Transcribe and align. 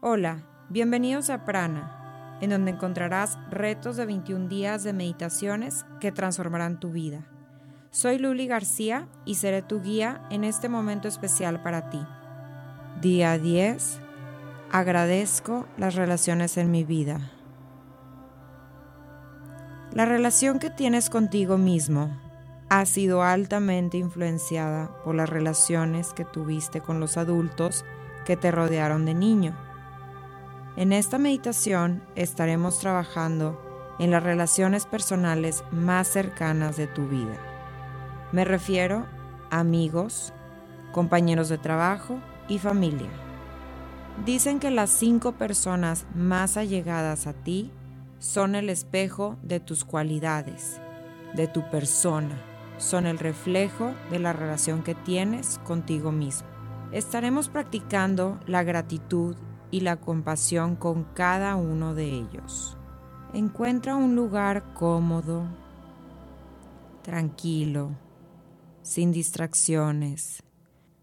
Hola, 0.00 0.44
bienvenidos 0.68 1.28
a 1.28 1.44
Prana, 1.44 2.38
en 2.40 2.50
donde 2.50 2.70
encontrarás 2.70 3.36
retos 3.50 3.96
de 3.96 4.06
21 4.06 4.46
días 4.46 4.84
de 4.84 4.92
meditaciones 4.92 5.84
que 5.98 6.12
transformarán 6.12 6.78
tu 6.78 6.92
vida. 6.92 7.26
Soy 7.90 8.18
Luli 8.18 8.46
García 8.46 9.08
y 9.24 9.34
seré 9.34 9.60
tu 9.60 9.82
guía 9.82 10.22
en 10.30 10.44
este 10.44 10.68
momento 10.68 11.08
especial 11.08 11.64
para 11.64 11.90
ti. 11.90 11.98
Día 13.00 13.38
10. 13.38 13.98
Agradezco 14.70 15.66
las 15.76 15.96
relaciones 15.96 16.56
en 16.58 16.70
mi 16.70 16.84
vida. 16.84 17.32
La 19.92 20.04
relación 20.04 20.60
que 20.60 20.70
tienes 20.70 21.10
contigo 21.10 21.58
mismo 21.58 22.16
ha 22.68 22.86
sido 22.86 23.24
altamente 23.24 23.96
influenciada 23.96 24.92
por 25.02 25.16
las 25.16 25.28
relaciones 25.28 26.12
que 26.12 26.24
tuviste 26.24 26.80
con 26.80 27.00
los 27.00 27.16
adultos 27.16 27.84
que 28.24 28.36
te 28.36 28.52
rodearon 28.52 29.04
de 29.04 29.14
niño. 29.14 29.67
En 30.78 30.92
esta 30.92 31.18
meditación 31.18 32.04
estaremos 32.14 32.78
trabajando 32.78 33.60
en 33.98 34.12
las 34.12 34.22
relaciones 34.22 34.86
personales 34.86 35.64
más 35.72 36.06
cercanas 36.06 36.76
de 36.76 36.86
tu 36.86 37.08
vida. 37.08 37.36
Me 38.30 38.44
refiero 38.44 39.04
a 39.50 39.58
amigos, 39.58 40.32
compañeros 40.92 41.48
de 41.48 41.58
trabajo 41.58 42.20
y 42.46 42.60
familia. 42.60 43.10
Dicen 44.24 44.60
que 44.60 44.70
las 44.70 44.90
cinco 44.90 45.32
personas 45.32 46.06
más 46.14 46.56
allegadas 46.56 47.26
a 47.26 47.32
ti 47.32 47.72
son 48.20 48.54
el 48.54 48.70
espejo 48.70 49.36
de 49.42 49.58
tus 49.58 49.84
cualidades, 49.84 50.80
de 51.34 51.48
tu 51.48 51.68
persona, 51.70 52.40
son 52.76 53.06
el 53.06 53.18
reflejo 53.18 53.94
de 54.12 54.20
la 54.20 54.32
relación 54.32 54.84
que 54.84 54.94
tienes 54.94 55.58
contigo 55.64 56.12
mismo. 56.12 56.46
Estaremos 56.92 57.48
practicando 57.48 58.38
la 58.46 58.62
gratitud 58.62 59.34
y 59.70 59.80
la 59.80 59.96
compasión 59.96 60.76
con 60.76 61.04
cada 61.04 61.56
uno 61.56 61.94
de 61.94 62.06
ellos. 62.06 62.76
Encuentra 63.34 63.96
un 63.96 64.16
lugar 64.16 64.72
cómodo, 64.74 65.46
tranquilo, 67.02 67.90
sin 68.82 69.12
distracciones. 69.12 70.42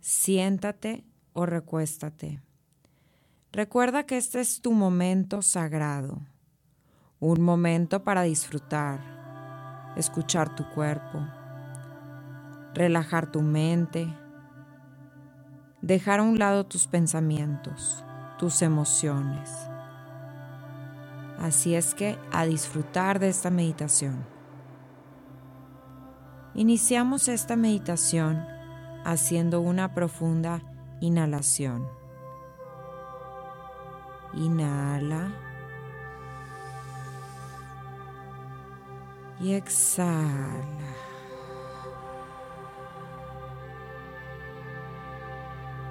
Siéntate 0.00 1.04
o 1.34 1.44
recuéstate. 1.44 2.40
Recuerda 3.52 4.04
que 4.04 4.16
este 4.16 4.40
es 4.40 4.60
tu 4.60 4.72
momento 4.72 5.42
sagrado, 5.42 6.20
un 7.20 7.42
momento 7.42 8.04
para 8.04 8.22
disfrutar, 8.22 9.92
escuchar 9.96 10.54
tu 10.54 10.68
cuerpo, 10.70 11.26
relajar 12.74 13.30
tu 13.30 13.42
mente, 13.42 14.06
dejar 15.82 16.20
a 16.20 16.22
un 16.22 16.38
lado 16.38 16.64
tus 16.66 16.86
pensamientos, 16.86 18.05
tus 18.38 18.62
emociones. 18.62 19.50
Así 21.38 21.74
es 21.74 21.94
que 21.94 22.18
a 22.32 22.44
disfrutar 22.46 23.18
de 23.18 23.28
esta 23.28 23.50
meditación. 23.50 24.24
Iniciamos 26.54 27.28
esta 27.28 27.56
meditación 27.56 28.46
haciendo 29.04 29.60
una 29.60 29.92
profunda 29.94 30.62
inhalación. 31.00 31.86
Inhala. 34.32 35.28
Y 39.38 39.52
exhala. 39.52 40.66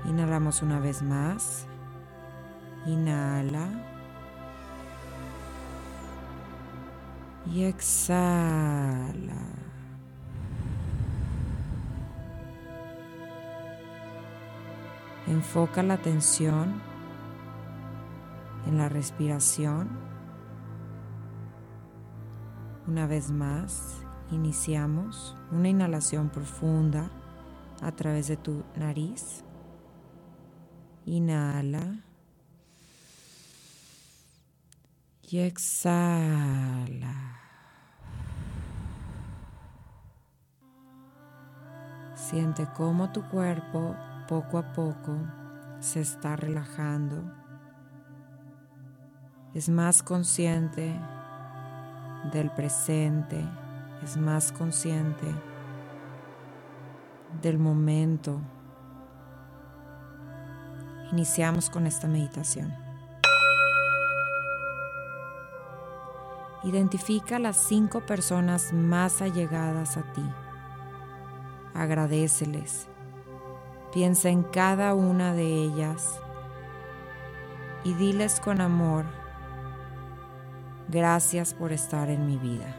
Inhalamos 0.06 0.64
una 0.64 0.80
vez 0.80 1.04
más. 1.04 1.68
Inhala. 2.86 3.68
Y 7.52 7.64
exhala. 7.64 9.16
Enfoca 15.28 15.82
la 15.82 15.96
atención 15.96 16.82
en 18.68 18.78
la 18.78 18.90
respiración. 18.90 19.90
Una 22.88 23.08
vez 23.08 23.32
más, 23.32 24.04
iniciamos 24.32 25.36
una 25.52 25.70
inhalación 25.70 26.30
profunda 26.30 27.10
a 27.82 27.92
través 27.92 28.28
de 28.28 28.38
tu 28.38 28.64
nariz. 28.76 29.44
Inhala. 31.06 32.05
Y 35.30 35.40
exhala. 35.40 37.16
Siente 42.16 42.68
cómo 42.76 43.12
tu 43.12 43.28
cuerpo 43.30 43.96
poco 44.28 44.58
a 44.58 44.74
poco 44.74 45.18
se 45.80 46.02
está 46.02 46.36
relajando. 46.36 47.24
Es 49.54 49.70
más 49.70 50.04
consciente 50.04 50.94
del 52.32 52.52
presente, 52.52 53.44
es 54.04 54.18
más 54.18 54.52
consciente 54.52 55.34
del 57.42 57.58
momento 57.58 58.42
Iniciamos 61.12 61.70
con 61.70 61.86
esta 61.88 62.08
meditación. 62.08 62.85
Identifica 66.66 67.40
las 67.40 67.58
cinco 67.58 68.02
personas 68.02 68.74
más 68.74 69.22
allegadas 69.22 69.98
a 69.98 70.14
ti. 70.14 70.26
Agradeceles. 71.74 72.88
Piensa 73.94 74.30
en 74.30 74.44
cada 74.44 74.94
una 74.94 75.34
de 75.34 75.46
ellas 75.46 76.20
y 77.86 77.94
diles 77.94 78.40
con 78.40 78.62
amor, 78.62 79.06
gracias 80.90 81.54
por 81.54 81.72
estar 81.72 82.10
en 82.10 82.26
mi 82.26 82.38
vida. 82.38 82.76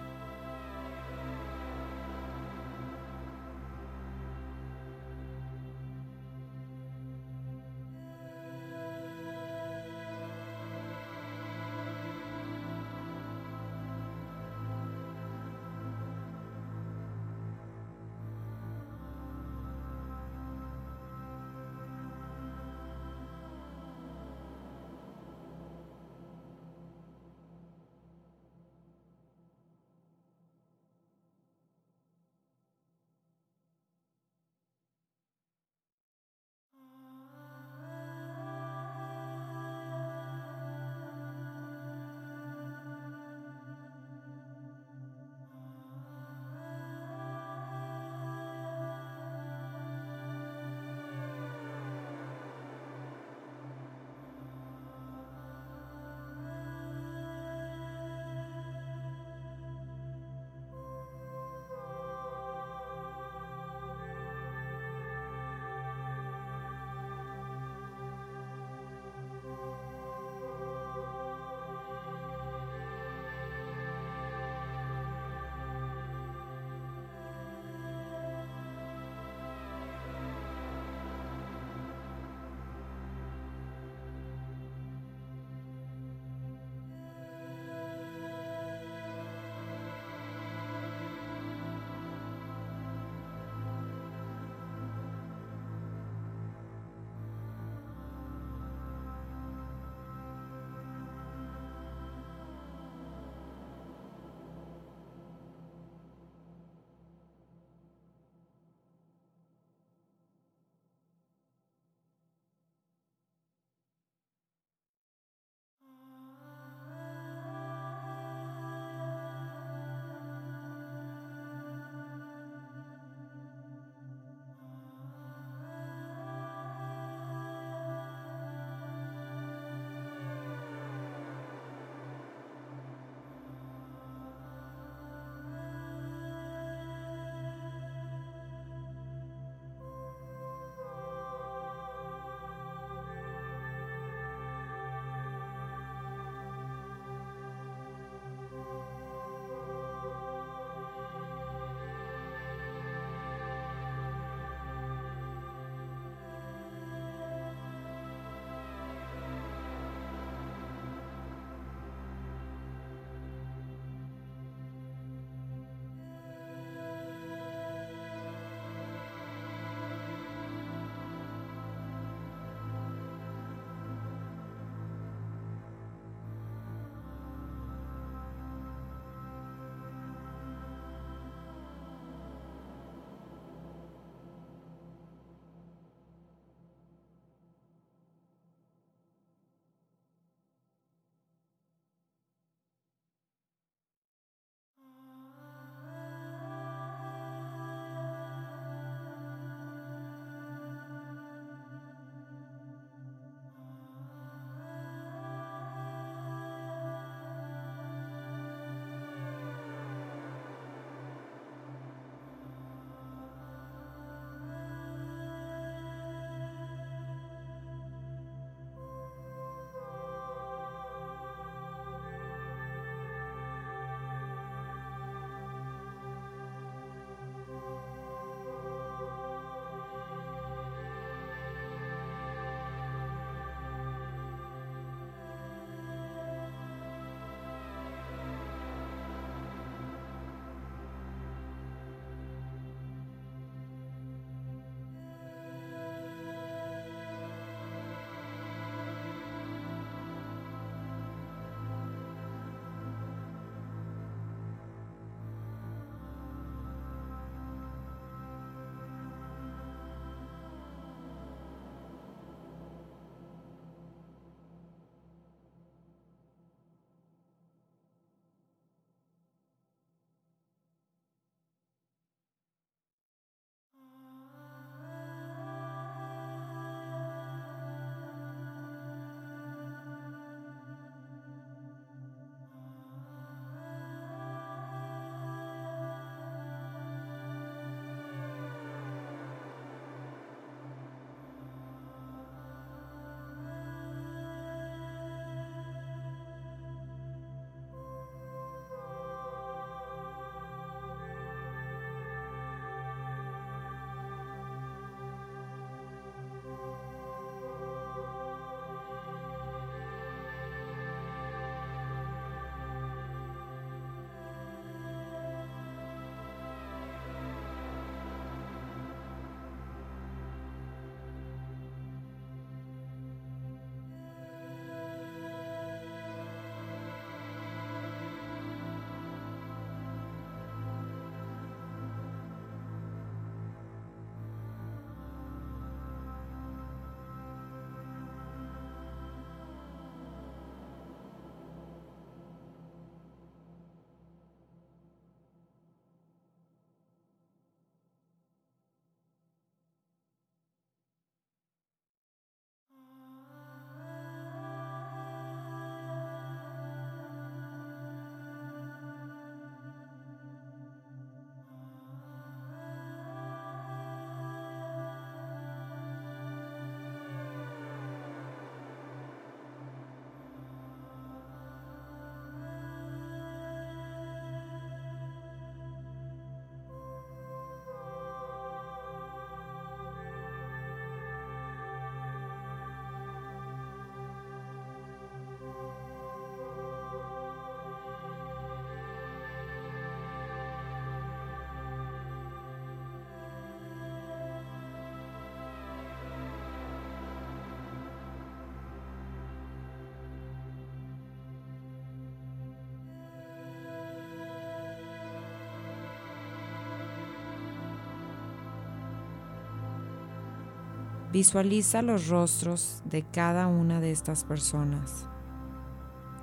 Visualiza 411.17 411.81
los 411.81 412.09
rostros 412.09 412.83
de 412.85 413.03
cada 413.03 413.47
una 413.47 413.81
de 413.81 413.91
estas 413.91 414.23
personas, 414.23 415.09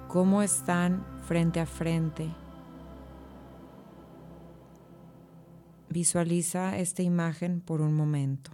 cómo 0.07 0.43
están 0.43 1.03
frente 1.27 1.59
a 1.59 1.65
frente. 1.65 2.29
Visualiza 5.89 6.77
esta 6.77 7.01
imagen 7.01 7.59
por 7.59 7.81
un 7.81 7.95
momento. 7.95 8.51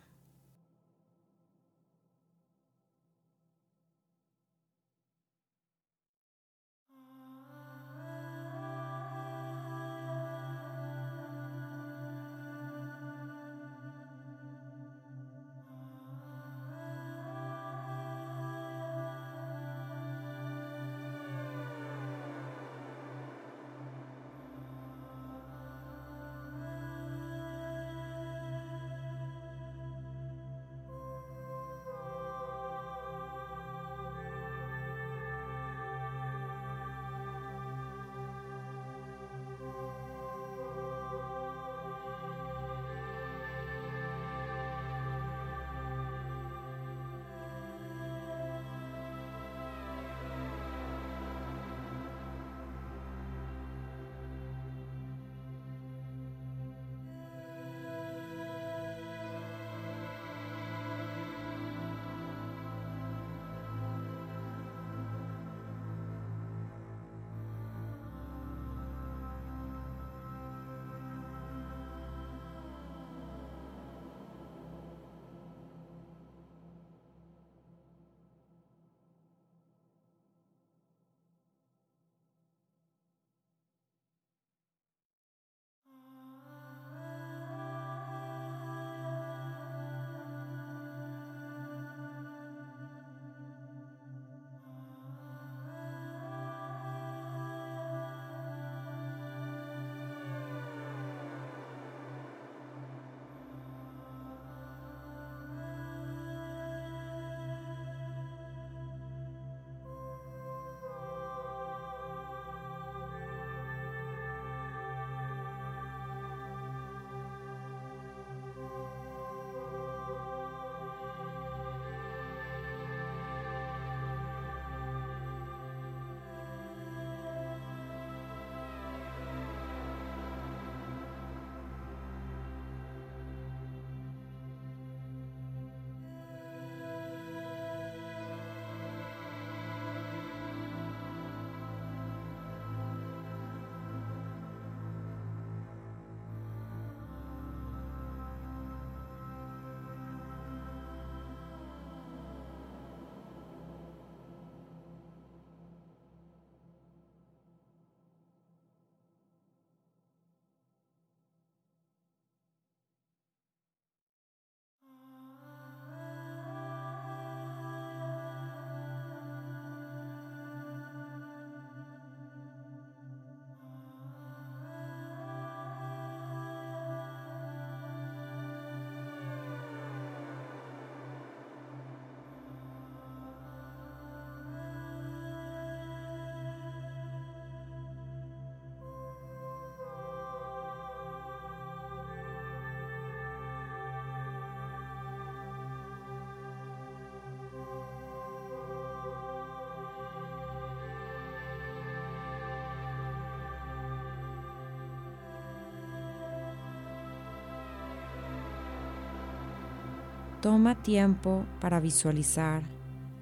Toma 210.42 210.76
tiempo 210.76 211.46
para 211.60 211.82
visualizar 211.82 212.64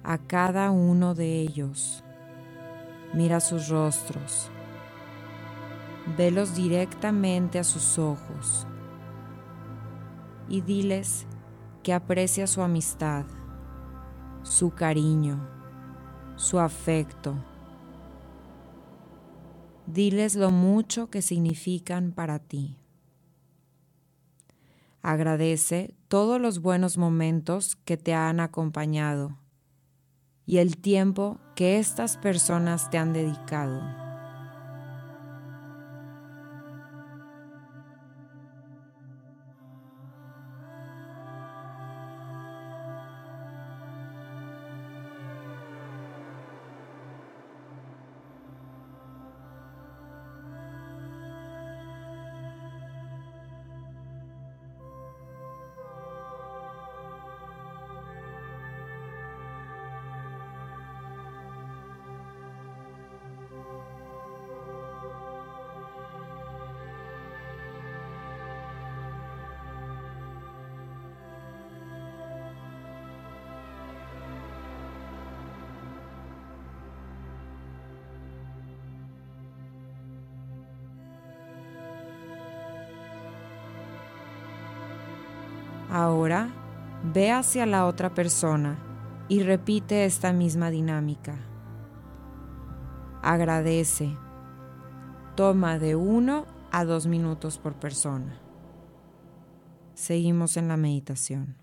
a 0.04 0.18
cada 0.18 0.70
uno 0.70 1.16
de 1.16 1.40
ellos. 1.40 2.04
Mira 3.12 3.40
sus 3.40 3.68
rostros. 3.68 4.52
Velos 6.16 6.54
directamente 6.54 7.58
a 7.58 7.64
sus 7.64 7.98
ojos 7.98 8.68
y 10.48 10.60
diles 10.60 11.26
que 11.82 11.92
aprecia 11.92 12.46
su 12.46 12.62
amistad, 12.62 13.26
su 14.44 14.70
cariño, 14.70 15.44
su 16.36 16.60
afecto. 16.60 17.34
Diles 19.86 20.36
lo 20.36 20.52
mucho 20.52 21.10
que 21.10 21.20
significan 21.20 22.12
para 22.12 22.38
ti. 22.38 22.76
Agradece 25.02 25.97
todos 26.08 26.40
los 26.40 26.60
buenos 26.60 26.96
momentos 26.96 27.76
que 27.84 27.96
te 27.96 28.14
han 28.14 28.40
acompañado 28.40 29.38
y 30.46 30.58
el 30.58 30.78
tiempo 30.78 31.38
que 31.54 31.78
estas 31.78 32.16
personas 32.16 32.88
te 32.90 32.96
han 32.96 33.12
dedicado. 33.12 34.07
Ahora 85.90 86.50
ve 87.02 87.30
hacia 87.30 87.64
la 87.66 87.86
otra 87.86 88.14
persona 88.14 88.78
y 89.28 89.42
repite 89.42 90.04
esta 90.04 90.32
misma 90.32 90.70
dinámica. 90.70 91.36
Agradece. 93.22 94.16
Toma 95.34 95.78
de 95.78 95.96
uno 95.96 96.46
a 96.70 96.84
dos 96.84 97.06
minutos 97.06 97.58
por 97.58 97.74
persona. 97.74 98.38
Seguimos 99.94 100.56
en 100.56 100.68
la 100.68 100.76
meditación. 100.76 101.56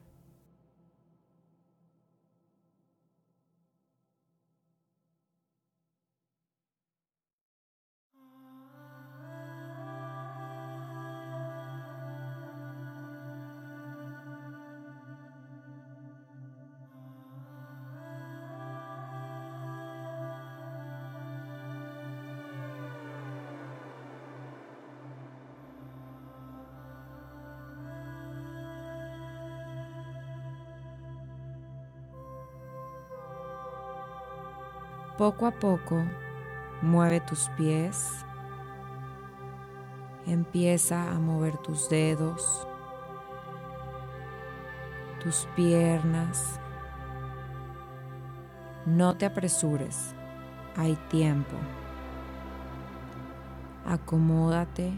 Poco 35.18 35.46
a 35.46 35.52
poco, 35.52 36.04
mueve 36.82 37.22
tus 37.22 37.48
pies. 37.56 38.26
Empieza 40.28 41.10
a 41.10 41.20
mover 41.20 41.58
tus 41.60 41.88
dedos, 41.88 42.68
tus 45.24 45.48
piernas. 45.56 46.60
No 48.86 49.16
te 49.16 49.26
apresures, 49.26 50.14
hay 50.76 50.98
tiempo. 51.08 51.56
Acomódate, 53.86 54.92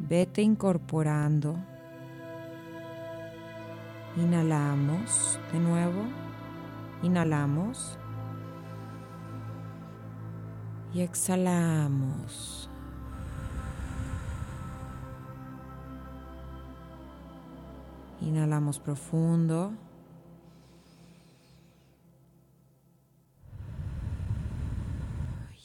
vete 0.00 0.42
incorporando. 0.42 1.54
Inhalamos 4.16 5.38
de 5.52 5.60
nuevo, 5.60 6.02
inhalamos 7.02 7.96
y 10.96 11.02
exhalamos. 11.02 12.70
Inhalamos 18.22 18.80
profundo. 18.80 19.74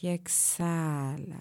Y 0.01 0.09
exhala. 0.09 1.39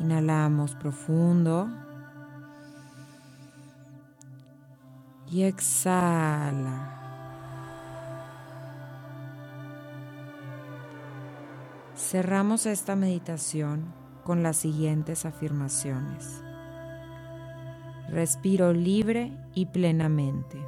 Inhalamos 0.00 0.74
profundo. 0.74 1.68
Y 5.30 5.44
exhala. 5.44 6.99
Cerramos 12.10 12.66
esta 12.66 12.96
meditación 12.96 13.94
con 14.24 14.42
las 14.42 14.56
siguientes 14.56 15.24
afirmaciones. 15.24 16.42
Respiro 18.08 18.72
libre 18.72 19.30
y 19.54 19.66
plenamente. 19.66 20.60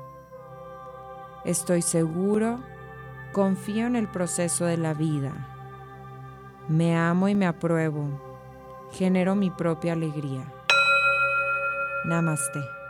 Estoy 1.45 1.83
seguro, 1.83 2.61
confío 3.33 3.89
en 3.89 3.97
el 3.97 4.07
proceso 4.07 4.67
de 4.67 4.77
la 4.77 4.95
vida. 4.95 5.33
Me 6.69 6.97
amo 6.97 7.29
y 7.29 7.35
me 7.35 7.47
apruebo. 7.47 8.07
Genero 8.93 9.35
mi 9.35 9.51
propia 9.51 9.95
alegría. 9.95 10.45
Namaste. 12.05 12.82